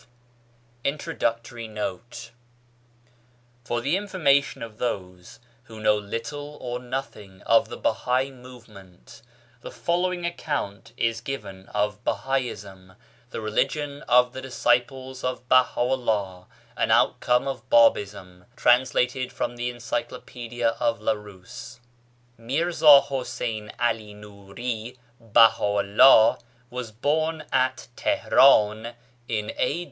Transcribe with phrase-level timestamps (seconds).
[0.83, 2.31] 167 INTRODUCTORY NOTE
[3.63, 9.21] FOR the information of those who know little or nothing of the Bahai Movement,
[9.61, 12.95] the following account is given of Bahaism:
[13.29, 20.69] the religion of the disciples of Baha'ti'llah, an outcome of Babism, translated from the Encyclopaedia
[20.79, 21.79] of Larousse:
[22.39, 26.39] Mirza Husain 'Ali Nuri Baha'u'llah
[26.71, 28.95] was born at Tihran
[29.27, 29.79] in A.